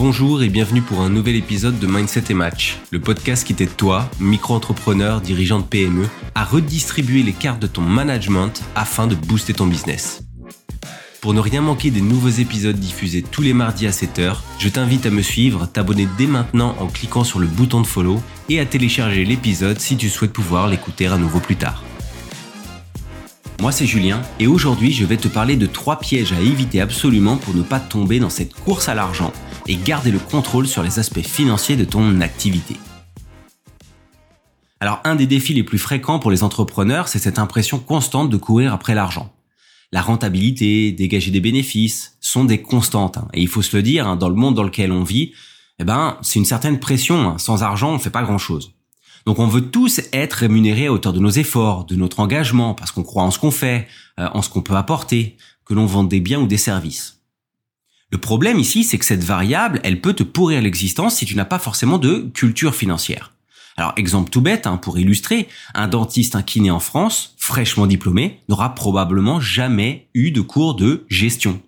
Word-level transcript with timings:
Bonjour 0.00 0.44
et 0.44 0.48
bienvenue 0.48 0.80
pour 0.80 1.00
un 1.00 1.10
nouvel 1.10 1.34
épisode 1.34 1.80
de 1.80 1.88
Mindset 1.88 2.30
et 2.30 2.34
Match, 2.34 2.78
le 2.92 3.00
podcast 3.00 3.44
qui 3.44 3.52
t'aide 3.52 3.76
toi, 3.76 4.08
micro-entrepreneur, 4.20 5.20
dirigeant 5.20 5.58
de 5.58 5.64
PME, 5.64 6.06
à 6.36 6.44
redistribuer 6.44 7.24
les 7.24 7.32
cartes 7.32 7.58
de 7.58 7.66
ton 7.66 7.82
management 7.82 8.62
afin 8.76 9.08
de 9.08 9.16
booster 9.16 9.54
ton 9.54 9.66
business. 9.66 10.22
Pour 11.20 11.34
ne 11.34 11.40
rien 11.40 11.62
manquer 11.62 11.90
des 11.90 12.00
nouveaux 12.00 12.28
épisodes 12.28 12.78
diffusés 12.78 13.22
tous 13.28 13.42
les 13.42 13.52
mardis 13.52 13.88
à 13.88 13.90
7h, 13.90 14.36
je 14.60 14.68
t'invite 14.68 15.04
à 15.04 15.10
me 15.10 15.20
suivre, 15.20 15.66
t'abonner 15.66 16.06
dès 16.16 16.28
maintenant 16.28 16.76
en 16.78 16.86
cliquant 16.86 17.24
sur 17.24 17.40
le 17.40 17.48
bouton 17.48 17.80
de 17.80 17.86
follow 17.88 18.22
et 18.48 18.60
à 18.60 18.66
télécharger 18.66 19.24
l'épisode 19.24 19.80
si 19.80 19.96
tu 19.96 20.08
souhaites 20.08 20.32
pouvoir 20.32 20.68
l'écouter 20.68 21.08
à 21.08 21.18
nouveau 21.18 21.40
plus 21.40 21.56
tard. 21.56 21.82
Moi 23.60 23.72
c'est 23.72 23.86
Julien 23.86 24.22
et 24.38 24.46
aujourd'hui 24.46 24.92
je 24.92 25.04
vais 25.04 25.16
te 25.16 25.26
parler 25.26 25.56
de 25.56 25.66
trois 25.66 25.98
pièges 25.98 26.32
à 26.32 26.40
éviter 26.40 26.80
absolument 26.80 27.36
pour 27.36 27.56
ne 27.56 27.62
pas 27.62 27.80
tomber 27.80 28.20
dans 28.20 28.30
cette 28.30 28.54
course 28.54 28.88
à 28.88 28.94
l'argent 28.94 29.32
et 29.68 29.76
garder 29.76 30.10
le 30.10 30.18
contrôle 30.18 30.66
sur 30.66 30.82
les 30.82 30.98
aspects 30.98 31.20
financiers 31.20 31.76
de 31.76 31.84
ton 31.84 32.20
activité. 32.20 32.76
Alors 34.80 35.00
un 35.04 35.14
des 35.14 35.26
défis 35.26 35.54
les 35.54 35.62
plus 35.62 35.78
fréquents 35.78 36.18
pour 36.18 36.30
les 36.30 36.42
entrepreneurs, 36.42 37.08
c'est 37.08 37.18
cette 37.18 37.38
impression 37.38 37.78
constante 37.78 38.30
de 38.30 38.36
courir 38.36 38.72
après 38.72 38.94
l'argent. 38.94 39.32
La 39.92 40.02
rentabilité, 40.02 40.92
dégager 40.92 41.30
des 41.30 41.40
bénéfices 41.40 42.16
sont 42.20 42.44
des 42.44 42.60
constantes. 42.60 43.18
Hein. 43.18 43.28
Et 43.32 43.40
il 43.40 43.48
faut 43.48 43.62
se 43.62 43.76
le 43.76 43.82
dire, 43.82 44.06
hein, 44.06 44.16
dans 44.16 44.28
le 44.28 44.34
monde 44.34 44.54
dans 44.54 44.62
lequel 44.62 44.92
on 44.92 45.02
vit, 45.02 45.32
eh 45.78 45.84
ben, 45.84 46.18
c'est 46.20 46.38
une 46.38 46.44
certaine 46.44 46.78
pression. 46.78 47.30
Hein. 47.30 47.38
Sans 47.38 47.62
argent, 47.62 47.92
on 47.92 47.98
fait 47.98 48.10
pas 48.10 48.22
grand 48.22 48.38
chose. 48.38 48.74
Donc 49.24 49.38
on 49.38 49.46
veut 49.46 49.70
tous 49.70 50.00
être 50.12 50.34
rémunérés 50.34 50.86
à 50.86 50.92
hauteur 50.92 51.12
de 51.12 51.20
nos 51.20 51.30
efforts, 51.30 51.84
de 51.86 51.96
notre 51.96 52.20
engagement, 52.20 52.74
parce 52.74 52.92
qu'on 52.92 53.02
croit 53.02 53.22
en 53.22 53.30
ce 53.30 53.38
qu'on 53.38 53.50
fait, 53.50 53.88
euh, 54.18 54.28
en 54.32 54.42
ce 54.42 54.50
qu'on 54.50 54.62
peut 54.62 54.76
apporter, 54.76 55.36
que 55.64 55.74
l'on 55.74 55.86
vende 55.86 56.08
des 56.08 56.20
biens 56.20 56.40
ou 56.40 56.46
des 56.46 56.56
services. 56.56 57.17
Le 58.10 58.18
problème 58.18 58.58
ici, 58.58 58.84
c'est 58.84 58.98
que 58.98 59.04
cette 59.04 59.24
variable, 59.24 59.80
elle 59.84 60.00
peut 60.00 60.14
te 60.14 60.22
pourrir 60.22 60.62
l'existence 60.62 61.16
si 61.16 61.26
tu 61.26 61.36
n'as 61.36 61.44
pas 61.44 61.58
forcément 61.58 61.98
de 61.98 62.30
culture 62.32 62.74
financière. 62.74 63.32
Alors, 63.76 63.92
exemple 63.96 64.30
tout 64.30 64.40
bête, 64.40 64.66
hein, 64.66 64.76
pour 64.76 64.98
illustrer, 64.98 65.46
un 65.74 65.88
dentiste, 65.88 66.34
un 66.34 66.42
kiné 66.42 66.70
en 66.70 66.80
France, 66.80 67.34
fraîchement 67.36 67.86
diplômé, 67.86 68.40
n'aura 68.48 68.74
probablement 68.74 69.40
jamais 69.40 70.08
eu 70.14 70.30
de 70.30 70.40
cours 70.40 70.74
de 70.74 71.04
gestion. 71.08 71.60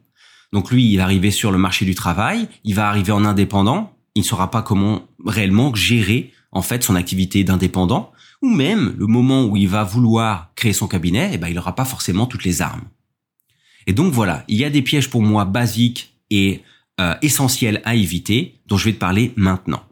Donc 0.52 0.70
lui, 0.70 0.90
il 0.90 0.96
va 0.96 1.04
arriver 1.04 1.30
sur 1.30 1.52
le 1.52 1.58
marché 1.58 1.84
du 1.84 1.94
travail, 1.94 2.48
il 2.64 2.74
va 2.74 2.88
arriver 2.88 3.12
en 3.12 3.24
indépendant, 3.24 3.92
il 4.14 4.22
ne 4.22 4.26
saura 4.26 4.50
pas 4.50 4.62
comment 4.62 5.06
réellement 5.24 5.74
gérer 5.74 6.32
en 6.52 6.62
fait 6.62 6.82
son 6.82 6.96
activité 6.96 7.44
d'indépendant, 7.44 8.10
ou 8.42 8.48
même 8.48 8.94
le 8.98 9.06
moment 9.06 9.44
où 9.44 9.56
il 9.56 9.68
va 9.68 9.84
vouloir 9.84 10.50
créer 10.56 10.72
son 10.72 10.88
cabinet, 10.88 11.30
eh 11.34 11.38
ben, 11.38 11.48
il 11.48 11.54
n'aura 11.54 11.74
pas 11.74 11.84
forcément 11.84 12.26
toutes 12.26 12.44
les 12.44 12.62
armes. 12.62 12.88
Et 13.86 13.92
donc 13.92 14.12
voilà, 14.12 14.44
il 14.48 14.56
y 14.56 14.64
a 14.64 14.70
des 14.70 14.82
pièges 14.82 15.10
pour 15.10 15.22
moi 15.22 15.44
basiques 15.44 16.14
et 16.30 16.62
euh, 17.00 17.14
essentiel 17.22 17.80
à 17.84 17.94
éviter, 17.94 18.60
dont 18.66 18.76
je 18.76 18.86
vais 18.86 18.92
te 18.92 18.98
parler 18.98 19.32
maintenant. 19.36 19.82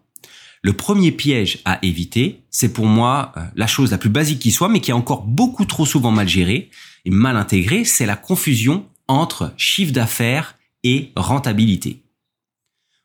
Le 0.63 0.73
premier 0.73 1.13
piège 1.13 1.61
à 1.65 1.79
éviter, 1.83 2.43
c'est 2.51 2.73
pour 2.73 2.87
moi 2.87 3.33
euh, 3.37 3.41
la 3.55 3.67
chose 3.67 3.93
la 3.93 3.99
plus 3.99 4.11
basique 4.11 4.41
qui 4.41 4.51
soit, 4.51 4.69
mais 4.69 4.81
qui 4.81 4.91
est 4.91 4.95
encore 4.95 5.23
beaucoup 5.23 5.65
trop 5.65 5.87
souvent 5.87 6.11
mal 6.11 6.29
gérée 6.29 6.71
et 7.05 7.11
mal 7.11 7.37
intégrée, 7.37 7.85
c'est 7.85 8.07
la 8.07 8.17
confusion 8.17 8.85
entre 9.07 9.55
chiffre 9.57 9.93
d'affaires 9.93 10.57
et 10.85 11.13
rentabilité. 11.17 12.03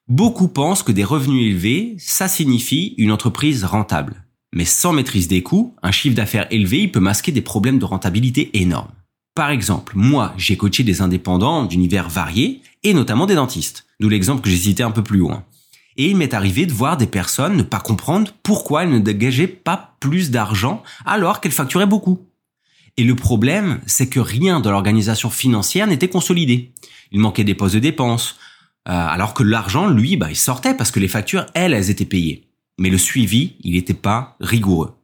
Beaucoup 0.10 0.50
pensent 0.50 0.84
que 0.84 0.92
des 0.92 1.06
revenus 1.06 1.52
élevés, 1.52 1.96
ça 1.98 2.28
signifie 2.28 2.96
une 2.98 3.12
entreprise 3.12 3.64
rentable. 3.64 4.26
Mais 4.54 4.66
sans 4.66 4.92
maîtrise 4.92 5.28
des 5.28 5.42
coûts, 5.42 5.76
un 5.82 5.92
chiffre 5.92 6.16
d'affaires 6.16 6.48
élevé, 6.52 6.82
il 6.82 6.92
peut 6.92 7.00
masquer 7.00 7.32
des 7.32 7.42
problèmes 7.42 7.80
de 7.80 7.86
rentabilité 7.86 8.50
énormes. 8.54 8.92
Par 9.34 9.50
exemple, 9.50 9.94
moi, 9.96 10.34
j'ai 10.38 10.58
coaché 10.58 10.84
des 10.84 11.02
indépendants 11.02 11.66
d'univers 11.66 12.10
variés, 12.10 12.62
et 12.84 12.94
notamment 12.94 13.26
des 13.26 13.36
dentistes, 13.36 13.86
d'où 14.00 14.10
l'exemple 14.10 14.42
que 14.42 14.50
j'ai 14.50 14.58
cité 14.58 14.84
un 14.84 14.92
peu 14.92 15.04
plus 15.04 15.18
loin. 15.18 15.46
Et 15.98 16.10
il 16.10 16.18
m'est 16.18 16.34
arrivé 16.34 16.66
de 16.66 16.74
voir 16.74 16.98
des 16.98 17.08
personnes 17.08 17.56
ne 17.56 17.64
pas 17.64 17.80
comprendre 17.80 18.32
pourquoi 18.42 18.84
elles 18.84 18.92
ne 18.92 19.00
dégageaient 19.00 19.48
pas 19.48 19.96
plus 20.00 20.32
d'argent 20.32 20.84
alors 21.06 21.40
qu'elles 21.40 21.52
facturaient 21.52 21.86
beaucoup. 21.86 22.28
Et 22.98 23.04
le 23.04 23.16
problème, 23.16 23.80
c'est 23.86 24.08
que 24.08 24.20
rien 24.20 24.60
de 24.60 24.70
l'organisation 24.70 25.30
financière 25.30 25.88
n'était 25.88 26.10
consolidé. 26.10 26.74
Il 27.12 27.20
manquait 27.20 27.44
des 27.44 27.56
postes 27.56 27.76
de 27.76 27.80
dépenses, 27.80 28.38
euh, 28.88 28.92
alors 28.92 29.34
que 29.34 29.44
l'argent, 29.44 29.88
lui, 29.88 30.18
bah, 30.18 30.30
il 30.30 30.36
sortait 30.36 30.76
parce 30.76 30.92
que 30.92 31.00
les 31.00 31.08
factures, 31.08 31.46
elles, 31.54 31.74
elles 31.74 31.90
étaient 31.90 32.06
payées. 32.06 32.50
Mais 32.80 32.90
le 32.90 32.98
suivi, 32.98 33.56
il 33.62 33.74
n'était 33.74 33.94
pas 33.94 34.36
rigoureux. 34.40 34.96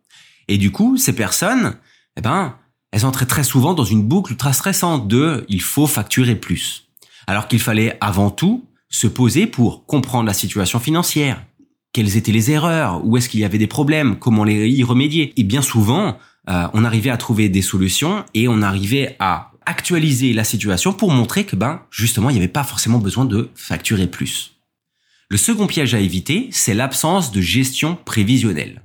Et 0.48 0.58
du 0.58 0.72
coup, 0.72 0.98
ces 0.98 1.14
personnes, 1.14 1.78
eh 2.18 2.22
ben, 2.22 2.56
elles 2.92 3.06
entraient 3.06 3.26
très 3.26 3.44
souvent 3.44 3.74
dans 3.74 3.86
une 3.86 4.04
boucle 4.04 4.34
ultra 4.34 4.54
stressante 4.54 5.08
de 5.08 5.46
il 5.48 5.62
faut 5.62 5.88
facturer 5.88 6.36
plus. 6.36 6.89
Alors 7.30 7.48
qu'il 7.48 7.60
fallait 7.60 7.96
avant 8.02 8.32
tout 8.32 8.66
se 8.90 9.06
poser 9.06 9.46
pour 9.46 9.86
comprendre 9.86 10.26
la 10.26 10.34
situation 10.34 10.80
financière. 10.80 11.46
Quelles 11.94 12.18
étaient 12.18 12.32
les 12.32 12.50
erreurs? 12.50 13.06
Où 13.06 13.18
est-ce 13.18 13.30
qu'il 13.30 13.40
y 13.40 13.46
avait 13.46 13.60
des 13.60 13.68
problèmes? 13.68 14.18
Comment 14.18 14.44
les 14.44 14.68
y 14.68 14.84
remédier? 14.84 15.32
Et 15.38 15.44
bien 15.44 15.62
souvent, 15.62 16.18
euh, 16.50 16.68
on 16.74 16.84
arrivait 16.84 17.12
à 17.12 17.18
trouver 17.18 17.48
des 17.48 17.62
solutions 17.62 18.26
et 18.34 18.48
on 18.48 18.64
arrivait 18.64 19.16
à 19.20 19.52
actualiser 19.68 20.34
la 20.34 20.44
situation 20.44 20.92
pour 20.92 21.12
montrer 21.12 21.44
que 21.44 21.56
ben 21.56 21.82
justement 21.92 22.32
il 22.32 22.34
n'y 22.34 22.40
avait 22.40 22.48
pas 22.48 22.64
forcément 22.64 22.98
besoin 22.98 23.26
de 23.26 23.52
facturer 23.54 24.08
plus. 24.08 24.56
Le 25.30 25.38
second 25.38 25.68
piège 25.68 25.94
à 25.94 26.00
éviter, 26.00 26.50
c'est 26.52 26.74
l'absence 26.74 27.32
de 27.32 27.42
gestion 27.42 27.96
prévisionnelle. 28.06 28.82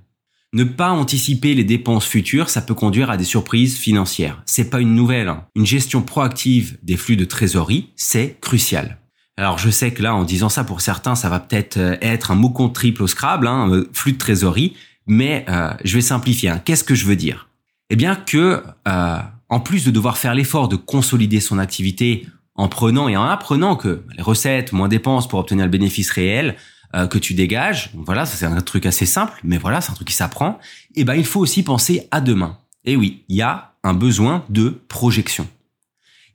Ne 0.54 0.62
pas 0.62 0.90
anticiper 0.90 1.52
les 1.54 1.64
dépenses 1.64 2.06
futures, 2.06 2.48
ça 2.48 2.62
peut 2.62 2.74
conduire 2.74 3.10
à 3.10 3.16
des 3.16 3.24
surprises 3.24 3.76
financières. 3.76 4.40
C'est 4.46 4.70
pas 4.70 4.80
une 4.80 4.94
nouvelle. 4.94 5.26
Hein. 5.26 5.46
Une 5.56 5.66
gestion 5.66 6.00
proactive 6.00 6.78
des 6.84 6.96
flux 6.96 7.16
de 7.16 7.24
trésorerie, 7.24 7.90
c'est 7.96 8.38
crucial. 8.40 8.98
Alors 9.36 9.58
je 9.58 9.68
sais 9.68 9.92
que 9.92 10.00
là, 10.00 10.14
en 10.14 10.22
disant 10.22 10.48
ça 10.48 10.62
pour 10.62 10.80
certains, 10.80 11.16
ça 11.16 11.28
va 11.28 11.40
peut-être 11.40 11.76
euh, 11.78 11.96
être 12.00 12.30
un 12.30 12.36
mot 12.36 12.50
contre 12.50 12.74
triple 12.74 13.02
au 13.02 13.08
Scrabble, 13.08 13.48
hein, 13.48 13.68
euh, 13.68 13.90
flux 13.92 14.12
de 14.12 14.18
trésorerie, 14.18 14.76
mais 15.08 15.44
euh, 15.48 15.72
je 15.82 15.96
vais 15.96 16.00
simplifier. 16.00 16.50
Hein. 16.50 16.62
Qu'est-ce 16.64 16.84
que 16.84 16.94
je 16.94 17.06
veux 17.06 17.16
dire? 17.16 17.48
Eh 17.90 17.96
bien 17.96 18.14
que, 18.14 18.62
en 18.86 19.60
plus 19.60 19.84
de 19.84 19.90
devoir 19.90 20.18
faire 20.18 20.36
l'effort 20.36 20.68
de 20.68 20.76
consolider 20.76 21.40
son 21.40 21.58
activité 21.58 22.26
en 22.54 22.68
prenant 22.68 23.08
et 23.08 23.16
en 23.16 23.24
apprenant 23.24 23.74
que 23.74 24.04
les 24.16 24.22
recettes 24.22 24.72
moins 24.72 24.88
dépenses 24.88 25.28
pour 25.28 25.40
obtenir 25.40 25.64
le 25.64 25.70
bénéfice 25.70 26.10
réel, 26.10 26.56
euh, 26.94 27.06
que 27.06 27.18
tu 27.18 27.34
dégages, 27.34 27.90
voilà, 27.94 28.24
ça 28.24 28.36
c'est 28.36 28.46
un 28.46 28.60
truc 28.60 28.86
assez 28.86 29.06
simple, 29.06 29.40
mais 29.42 29.58
voilà, 29.58 29.80
c'est 29.80 29.90
un 29.90 29.94
truc 29.94 30.08
qui 30.08 30.14
s'apprend. 30.14 30.58
Et 30.94 31.00
eh 31.00 31.04
ben 31.04 31.14
il 31.14 31.26
faut 31.26 31.40
aussi 31.40 31.62
penser 31.62 32.06
à 32.10 32.20
demain. 32.20 32.58
Et 32.84 32.96
oui, 32.96 33.24
il 33.28 33.36
y 33.36 33.42
a 33.42 33.72
un 33.82 33.94
besoin 33.94 34.44
de 34.48 34.80
projection. 34.88 35.48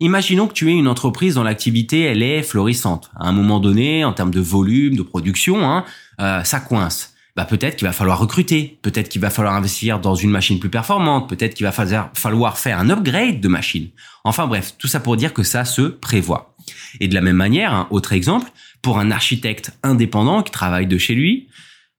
Imaginons 0.01 0.47
que 0.47 0.53
tu 0.53 0.69
aies 0.69 0.75
une 0.75 0.87
entreprise 0.87 1.35
dont 1.35 1.43
l'activité 1.43 2.01
elle 2.01 2.23
est 2.23 2.43
florissante. 2.43 3.11
À 3.15 3.27
un 3.27 3.31
moment 3.31 3.59
donné, 3.59 4.03
en 4.03 4.13
termes 4.13 4.31
de 4.31 4.39
volume, 4.39 4.95
de 4.95 5.01
production, 5.01 5.69
hein, 5.69 5.85
euh, 6.19 6.43
ça 6.43 6.59
coince. 6.59 7.13
Bah 7.35 7.45
peut-être 7.45 7.77
qu'il 7.77 7.87
va 7.87 7.93
falloir 7.93 8.19
recruter, 8.19 8.79
peut-être 8.81 9.07
qu'il 9.07 9.21
va 9.21 9.29
falloir 9.29 9.55
investir 9.55 9.99
dans 9.99 10.15
une 10.15 10.29
machine 10.29 10.59
plus 10.59 10.69
performante, 10.69 11.29
peut-être 11.29 11.53
qu'il 11.53 11.65
va 11.65 11.71
falloir 11.71 12.57
faire 12.57 12.79
un 12.79 12.89
upgrade 12.89 13.39
de 13.39 13.47
machine. 13.47 13.89
Enfin 14.25 14.47
bref, 14.47 14.75
tout 14.77 14.87
ça 14.87 14.99
pour 14.99 15.15
dire 15.15 15.33
que 15.33 15.43
ça 15.43 15.63
se 15.63 15.83
prévoit. 15.83 16.55
Et 16.99 17.07
de 17.07 17.15
la 17.15 17.21
même 17.21 17.35
manière, 17.35 17.73
un 17.73 17.87
autre 17.91 18.13
exemple, 18.13 18.51
pour 18.81 18.99
un 18.99 19.11
architecte 19.11 19.71
indépendant 19.83 20.43
qui 20.43 20.51
travaille 20.51 20.87
de 20.87 20.97
chez 20.97 21.15
lui, 21.15 21.47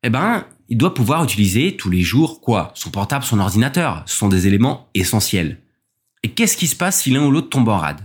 eh 0.03 0.11
ben, 0.11 0.47
il 0.69 0.79
doit 0.79 0.95
pouvoir 0.95 1.25
utiliser 1.25 1.77
tous 1.77 1.91
les 1.91 2.03
jours 2.03 2.41
quoi? 2.41 2.73
Son 2.75 2.91
portable, 2.91 3.25
son 3.25 3.41
ordinateur. 3.41 4.03
Ce 4.07 4.17
sont 4.17 4.29
des 4.29 4.47
éléments 4.47 4.89
essentiels. 4.95 5.59
Et 6.23 6.31
qu'est-ce 6.31 6.57
qui 6.57 6.67
se 6.67 6.77
passe 6.77 7.03
si 7.03 7.11
l'un 7.11 7.25
ou 7.25 7.31
l'autre 7.31 7.49
tombe 7.49 7.69
en 7.69 7.79
rade? 7.79 8.01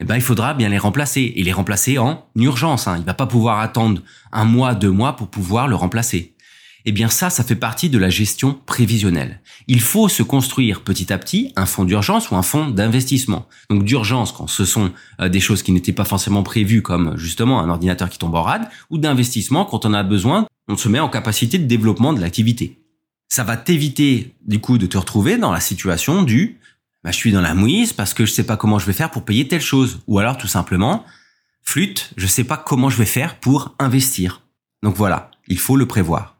Eh 0.00 0.04
ben, 0.04 0.14
il 0.14 0.22
faudra 0.22 0.54
bien 0.54 0.68
les 0.68 0.78
remplacer 0.78 1.32
et 1.34 1.42
les 1.42 1.52
remplacer 1.52 1.98
en 1.98 2.24
urgence. 2.36 2.86
Hein. 2.86 2.96
Il 2.98 3.04
va 3.04 3.14
pas 3.14 3.26
pouvoir 3.26 3.60
attendre 3.60 4.02
un 4.32 4.44
mois, 4.44 4.74
deux 4.74 4.90
mois 4.90 5.16
pour 5.16 5.28
pouvoir 5.28 5.68
le 5.68 5.74
remplacer. 5.74 6.34
Eh 6.88 6.92
bien 6.92 7.10
ça, 7.10 7.28
ça 7.28 7.44
fait 7.44 7.54
partie 7.54 7.90
de 7.90 7.98
la 7.98 8.08
gestion 8.08 8.58
prévisionnelle. 8.64 9.42
Il 9.66 9.82
faut 9.82 10.08
se 10.08 10.22
construire 10.22 10.80
petit 10.80 11.12
à 11.12 11.18
petit 11.18 11.52
un 11.54 11.66
fonds 11.66 11.84
d'urgence 11.84 12.30
ou 12.30 12.34
un 12.36 12.42
fonds 12.42 12.70
d'investissement. 12.70 13.46
Donc 13.68 13.84
d'urgence 13.84 14.32
quand 14.32 14.46
ce 14.46 14.64
sont 14.64 14.90
euh, 15.20 15.28
des 15.28 15.38
choses 15.38 15.62
qui 15.62 15.72
n'étaient 15.72 15.92
pas 15.92 16.06
forcément 16.06 16.42
prévues 16.42 16.80
comme 16.80 17.14
justement 17.18 17.60
un 17.60 17.68
ordinateur 17.68 18.08
qui 18.08 18.16
tombe 18.16 18.34
en 18.34 18.42
rade, 18.42 18.70
ou 18.88 18.96
d'investissement 18.96 19.66
quand 19.66 19.84
on 19.84 19.92
a 19.92 20.02
besoin, 20.02 20.46
on 20.66 20.78
se 20.78 20.88
met 20.88 20.98
en 20.98 21.10
capacité 21.10 21.58
de 21.58 21.66
développement 21.66 22.14
de 22.14 22.22
l'activité. 22.22 22.78
Ça 23.28 23.44
va 23.44 23.58
t'éviter 23.58 24.34
du 24.46 24.58
coup 24.58 24.78
de 24.78 24.86
te 24.86 24.96
retrouver 24.96 25.36
dans 25.36 25.52
la 25.52 25.60
situation 25.60 26.22
du 26.22 26.58
bah, 27.04 27.10
je 27.10 27.18
suis 27.18 27.32
dans 27.32 27.42
la 27.42 27.52
mouise 27.52 27.92
parce 27.92 28.14
que 28.14 28.24
je 28.24 28.32
sais 28.32 28.46
pas 28.46 28.56
comment 28.56 28.78
je 28.78 28.86
vais 28.86 28.94
faire 28.94 29.10
pour 29.10 29.26
payer 29.26 29.46
telle 29.46 29.60
chose. 29.60 30.00
Ou 30.06 30.20
alors 30.20 30.38
tout 30.38 30.48
simplement, 30.48 31.04
flûte, 31.62 32.14
je 32.16 32.26
sais 32.26 32.44
pas 32.44 32.56
comment 32.56 32.88
je 32.88 32.96
vais 32.96 33.04
faire 33.04 33.38
pour 33.40 33.74
investir. 33.78 34.40
Donc 34.82 34.96
voilà, 34.96 35.30
il 35.48 35.58
faut 35.58 35.76
le 35.76 35.84
prévoir. 35.84 36.37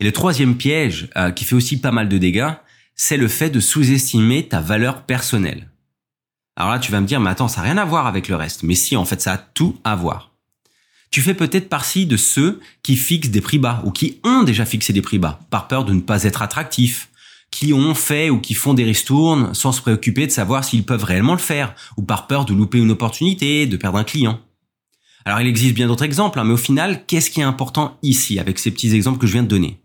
Et 0.00 0.04
le 0.04 0.12
troisième 0.12 0.56
piège, 0.56 1.08
euh, 1.16 1.30
qui 1.30 1.44
fait 1.44 1.54
aussi 1.54 1.78
pas 1.78 1.92
mal 1.92 2.08
de 2.08 2.18
dégâts, 2.18 2.52
c'est 2.96 3.18
le 3.18 3.28
fait 3.28 3.50
de 3.50 3.60
sous-estimer 3.60 4.48
ta 4.48 4.60
valeur 4.60 5.02
personnelle. 5.02 5.70
Alors 6.56 6.72
là, 6.72 6.78
tu 6.78 6.90
vas 6.90 7.00
me 7.00 7.06
dire, 7.06 7.20
mais 7.20 7.30
attends, 7.30 7.48
ça 7.48 7.60
n'a 7.60 7.68
rien 7.68 7.78
à 7.78 7.84
voir 7.84 8.06
avec 8.06 8.28
le 8.28 8.36
reste. 8.36 8.62
Mais 8.62 8.74
si, 8.74 8.96
en 8.96 9.04
fait, 9.04 9.20
ça 9.20 9.34
a 9.34 9.38
tout 9.38 9.78
à 9.84 9.94
voir. 9.94 10.32
Tu 11.10 11.22
fais 11.22 11.34
peut-être 11.34 11.68
partie 11.68 12.06
de 12.06 12.16
ceux 12.16 12.60
qui 12.82 12.96
fixent 12.96 13.30
des 13.30 13.40
prix 13.40 13.58
bas 13.58 13.82
ou 13.84 13.90
qui 13.90 14.20
ont 14.24 14.42
déjà 14.42 14.64
fixé 14.64 14.92
des 14.92 15.02
prix 15.02 15.18
bas 15.18 15.40
par 15.50 15.68
peur 15.68 15.84
de 15.84 15.92
ne 15.92 16.00
pas 16.00 16.24
être 16.24 16.42
attractifs, 16.42 17.08
qui 17.50 17.72
ont 17.72 17.94
fait 17.94 18.30
ou 18.30 18.40
qui 18.40 18.54
font 18.54 18.74
des 18.74 18.84
ristournes 18.84 19.52
sans 19.54 19.72
se 19.72 19.80
préoccuper 19.80 20.26
de 20.26 20.32
savoir 20.32 20.64
s'ils 20.64 20.84
peuvent 20.84 21.04
réellement 21.04 21.32
le 21.32 21.38
faire 21.38 21.74
ou 21.96 22.02
par 22.02 22.26
peur 22.26 22.44
de 22.44 22.54
louper 22.54 22.78
une 22.78 22.92
opportunité, 22.92 23.66
de 23.66 23.76
perdre 23.76 23.98
un 23.98 24.04
client. 24.04 24.40
Alors 25.24 25.40
il 25.40 25.48
existe 25.48 25.74
bien 25.74 25.88
d'autres 25.88 26.04
exemples, 26.04 26.38
hein, 26.38 26.44
mais 26.44 26.54
au 26.54 26.58
final, 26.58 27.04
qu'est-ce 27.06 27.30
qui 27.30 27.40
est 27.40 27.44
important 27.44 27.98
ici 28.02 28.38
avec 28.38 28.58
ces 28.58 28.70
petits 28.70 28.94
exemples 28.94 29.18
que 29.18 29.26
je 29.26 29.32
viens 29.32 29.42
de 29.42 29.48
donner? 29.48 29.80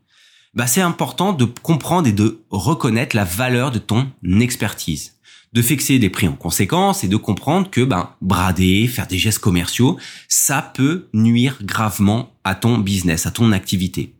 Bah, 0.55 0.67
C'est 0.67 0.81
important 0.81 1.33
de 1.33 1.45
comprendre 1.45 2.07
et 2.07 2.13
de 2.13 2.41
reconnaître 2.49 3.15
la 3.15 3.23
valeur 3.23 3.71
de 3.71 3.79
ton 3.79 4.11
expertise 4.23 5.15
de 5.55 5.61
fixer 5.61 5.99
des 5.99 6.09
prix 6.09 6.27
en 6.27 6.35
conséquence 6.35 7.05
et 7.05 7.07
de 7.07 7.15
comprendre 7.15 7.69
que 7.71 7.79
ben 7.79 8.09
brader, 8.21 8.87
faire 8.87 9.07
des 9.07 9.17
gestes 9.17 9.39
commerciaux, 9.39 9.97
ça 10.27 10.61
peut 10.61 11.07
nuire 11.13 11.57
gravement 11.61 12.35
à 12.43 12.55
ton 12.55 12.77
business, 12.77 13.25
à 13.25 13.31
ton 13.31 13.53
activité. 13.53 14.13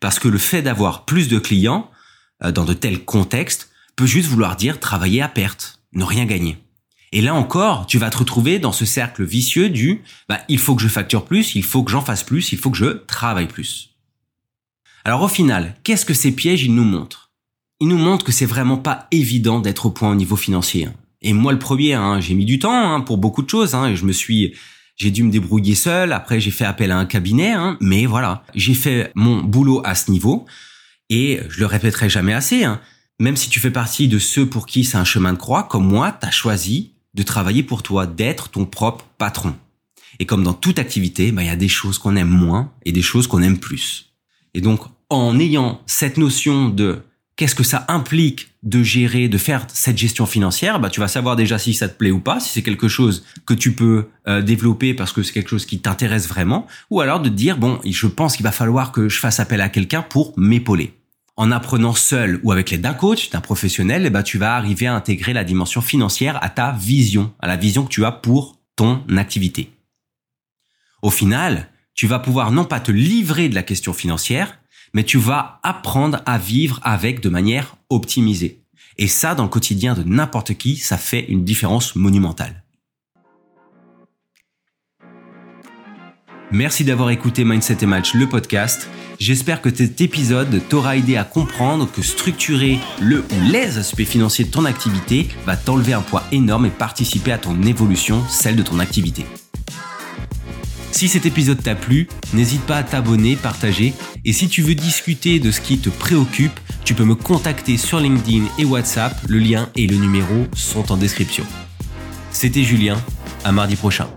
Parce 0.00 0.18
que 0.18 0.28
le 0.28 0.36
fait 0.36 0.60
d'avoir 0.60 1.06
plus 1.06 1.28
de 1.28 1.38
clients 1.38 1.90
euh, 2.44 2.52
dans 2.52 2.66
de 2.66 2.74
tels 2.74 3.06
contextes 3.06 3.70
peut 3.96 4.04
juste 4.04 4.28
vouloir 4.28 4.54
dire 4.54 4.78
travailler 4.78 5.22
à 5.22 5.28
perte, 5.28 5.80
ne 5.94 6.04
rien 6.04 6.26
gagner. 6.26 6.58
Et 7.10 7.22
là 7.22 7.34
encore, 7.34 7.86
tu 7.86 7.96
vas 7.96 8.10
te 8.10 8.18
retrouver 8.18 8.58
dans 8.58 8.72
ce 8.72 8.84
cercle 8.84 9.24
vicieux 9.24 9.70
du 9.70 10.02
bah, 10.28 10.40
il 10.50 10.58
faut 10.58 10.76
que 10.76 10.82
je 10.82 10.88
facture 10.88 11.24
plus, 11.24 11.54
il 11.54 11.64
faut 11.64 11.84
que 11.84 11.90
j'en 11.90 12.02
fasse 12.02 12.22
plus, 12.22 12.52
il 12.52 12.58
faut 12.58 12.70
que 12.70 12.76
je 12.76 13.02
travaille 13.06 13.48
plus. 13.48 13.95
Alors 15.06 15.22
au 15.22 15.28
final, 15.28 15.76
qu'est-ce 15.84 16.04
que 16.04 16.14
ces 16.14 16.32
pièges 16.32 16.64
ils 16.64 16.74
nous 16.74 16.82
montrent? 16.82 17.30
Il 17.78 17.86
nous 17.86 17.96
montre 17.96 18.24
que 18.24 18.32
c'est 18.32 18.44
vraiment 18.44 18.76
pas 18.76 19.06
évident 19.12 19.60
d'être 19.60 19.86
au 19.86 19.90
point 19.90 20.10
au 20.10 20.16
niveau 20.16 20.34
financier. 20.34 20.88
Et 21.22 21.32
moi 21.32 21.52
le 21.52 21.60
premier, 21.60 21.94
hein, 21.94 22.18
j'ai 22.18 22.34
mis 22.34 22.44
du 22.44 22.58
temps 22.58 22.92
hein, 22.92 23.00
pour 23.02 23.16
beaucoup 23.16 23.42
de 23.42 23.48
choses. 23.48 23.76
Hein, 23.76 23.94
je 23.94 24.04
me 24.04 24.10
suis, 24.10 24.54
j'ai 24.96 25.12
dû 25.12 25.22
me 25.22 25.30
débrouiller 25.30 25.76
seul. 25.76 26.12
Après 26.12 26.40
j'ai 26.40 26.50
fait 26.50 26.64
appel 26.64 26.90
à 26.90 26.98
un 26.98 27.06
cabinet, 27.06 27.52
hein, 27.52 27.76
mais 27.80 28.04
voilà, 28.04 28.42
j'ai 28.56 28.74
fait 28.74 29.12
mon 29.14 29.44
boulot 29.44 29.80
à 29.84 29.94
ce 29.94 30.10
niveau. 30.10 30.44
Et 31.08 31.38
je 31.50 31.60
le 31.60 31.66
répéterai 31.66 32.08
jamais 32.08 32.34
assez. 32.34 32.64
Hein, 32.64 32.80
même 33.20 33.36
si 33.36 33.48
tu 33.48 33.60
fais 33.60 33.70
partie 33.70 34.08
de 34.08 34.18
ceux 34.18 34.46
pour 34.46 34.66
qui 34.66 34.82
c'est 34.82 34.98
un 34.98 35.04
chemin 35.04 35.34
de 35.34 35.38
croix, 35.38 35.68
comme 35.70 35.86
moi, 35.86 36.18
tu 36.20 36.26
as 36.26 36.32
choisi 36.32 36.94
de 37.14 37.22
travailler 37.22 37.62
pour 37.62 37.84
toi, 37.84 38.08
d'être 38.08 38.48
ton 38.48 38.66
propre 38.66 39.04
patron. 39.18 39.54
Et 40.18 40.26
comme 40.26 40.42
dans 40.42 40.52
toute 40.52 40.80
activité, 40.80 41.30
bah, 41.30 41.44
il 41.44 41.46
y 41.46 41.50
a 41.50 41.54
des 41.54 41.68
choses 41.68 41.98
qu'on 41.98 42.16
aime 42.16 42.26
moins 42.26 42.72
et 42.84 42.90
des 42.90 43.02
choses 43.02 43.28
qu'on 43.28 43.42
aime 43.42 43.60
plus. 43.60 44.10
Et 44.52 44.60
donc, 44.60 44.80
en 45.10 45.38
ayant 45.38 45.80
cette 45.86 46.16
notion 46.16 46.68
de 46.68 47.02
qu'est-ce 47.36 47.54
que 47.54 47.64
ça 47.64 47.84
implique 47.88 48.48
de 48.62 48.82
gérer, 48.82 49.28
de 49.28 49.38
faire 49.38 49.66
cette 49.72 49.98
gestion 49.98 50.26
financière, 50.26 50.80
bah 50.80 50.90
tu 50.90 51.00
vas 51.00 51.08
savoir 51.08 51.36
déjà 51.36 51.58
si 51.58 51.74
ça 51.74 51.88
te 51.88 51.96
plaît 51.96 52.10
ou 52.10 52.18
pas, 52.18 52.40
si 52.40 52.48
c'est 52.48 52.62
quelque 52.62 52.88
chose 52.88 53.24
que 53.44 53.54
tu 53.54 53.72
peux 53.72 54.08
euh, 54.26 54.42
développer 54.42 54.94
parce 54.94 55.12
que 55.12 55.22
c'est 55.22 55.32
quelque 55.32 55.50
chose 55.50 55.66
qui 55.66 55.78
t'intéresse 55.78 56.26
vraiment, 56.26 56.66
ou 56.90 57.00
alors 57.00 57.20
de 57.20 57.28
te 57.28 57.34
dire 57.34 57.58
bon, 57.58 57.78
je 57.84 58.06
pense 58.06 58.36
qu'il 58.36 58.44
va 58.44 58.52
falloir 58.52 58.90
que 58.90 59.08
je 59.08 59.20
fasse 59.20 59.38
appel 59.38 59.60
à 59.60 59.68
quelqu'un 59.68 60.02
pour 60.02 60.32
m'épauler. 60.36 60.94
En 61.36 61.52
apprenant 61.52 61.94
seul 61.94 62.40
ou 62.42 62.50
avec 62.50 62.70
l'aide 62.70 62.80
d'un 62.80 62.94
coach, 62.94 63.28
d'un 63.28 63.42
professionnel, 63.42 64.08
ben, 64.08 64.22
tu 64.22 64.38
vas 64.38 64.56
arriver 64.56 64.86
à 64.86 64.94
intégrer 64.94 65.34
la 65.34 65.44
dimension 65.44 65.82
financière 65.82 66.42
à 66.42 66.48
ta 66.48 66.72
vision, 66.72 67.34
à 67.40 67.46
la 67.46 67.56
vision 67.56 67.84
que 67.84 67.90
tu 67.90 68.06
as 68.06 68.12
pour 68.12 68.58
ton 68.74 69.02
activité. 69.18 69.70
Au 71.02 71.10
final, 71.10 71.68
tu 71.94 72.06
vas 72.06 72.18
pouvoir 72.18 72.52
non 72.52 72.64
pas 72.64 72.80
te 72.80 72.90
livrer 72.90 73.50
de 73.50 73.54
la 73.54 73.62
question 73.62 73.92
financière, 73.92 74.58
mais 74.94 75.04
tu 75.04 75.18
vas 75.18 75.60
apprendre 75.62 76.20
à 76.26 76.38
vivre 76.38 76.80
avec 76.82 77.20
de 77.20 77.28
manière 77.28 77.76
optimisée. 77.90 78.62
Et 78.98 79.08
ça, 79.08 79.34
dans 79.34 79.44
le 79.44 79.48
quotidien 79.48 79.94
de 79.94 80.02
n'importe 80.02 80.54
qui, 80.54 80.76
ça 80.76 80.96
fait 80.96 81.24
une 81.28 81.44
différence 81.44 81.96
monumentale. 81.96 82.62
Merci 86.52 86.84
d'avoir 86.84 87.10
écouté 87.10 87.44
Mindset 87.44 87.78
et 87.82 87.86
Match, 87.86 88.14
le 88.14 88.28
podcast. 88.28 88.88
J'espère 89.18 89.60
que 89.60 89.74
cet 89.74 90.00
épisode 90.00 90.60
t'aura 90.68 90.96
aidé 90.96 91.16
à 91.16 91.24
comprendre 91.24 91.90
que 91.90 92.02
structurer 92.02 92.78
le 93.00 93.20
ou 93.20 93.50
les 93.50 93.78
aspects 93.78 94.04
financiers 94.04 94.44
de 94.44 94.50
ton 94.50 94.64
activité 94.64 95.28
va 95.44 95.56
t'enlever 95.56 95.94
un 95.94 96.02
poids 96.02 96.22
énorme 96.30 96.66
et 96.66 96.70
participer 96.70 97.32
à 97.32 97.38
ton 97.38 97.60
évolution, 97.62 98.22
celle 98.28 98.56
de 98.56 98.62
ton 98.62 98.78
activité. 98.78 99.24
Si 100.96 101.08
cet 101.08 101.26
épisode 101.26 101.62
t'a 101.62 101.74
plu, 101.74 102.08
n'hésite 102.32 102.62
pas 102.62 102.78
à 102.78 102.82
t'abonner, 102.82 103.36
partager, 103.36 103.92
et 104.24 104.32
si 104.32 104.48
tu 104.48 104.62
veux 104.62 104.74
discuter 104.74 105.40
de 105.40 105.50
ce 105.50 105.60
qui 105.60 105.76
te 105.76 105.90
préoccupe, 105.90 106.58
tu 106.86 106.94
peux 106.94 107.04
me 107.04 107.14
contacter 107.14 107.76
sur 107.76 108.00
LinkedIn 108.00 108.46
et 108.58 108.64
WhatsApp, 108.64 109.14
le 109.28 109.38
lien 109.38 109.68
et 109.74 109.86
le 109.86 109.96
numéro 109.96 110.46
sont 110.54 110.90
en 110.90 110.96
description. 110.96 111.44
C'était 112.30 112.62
Julien, 112.62 112.96
à 113.44 113.52
mardi 113.52 113.76
prochain. 113.76 114.08